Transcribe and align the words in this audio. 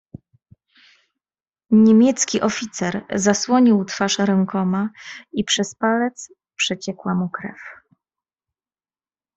"Niemiecki 1.71 2.41
oficer 2.41 3.05
zasłonił 3.15 3.85
twarz 3.85 4.19
rękoma 4.19 4.89
i 5.31 5.43
przez 5.43 5.75
palec 5.75 6.33
przeciekła 6.55 7.15
mu 7.15 7.29
krew." 7.29 7.59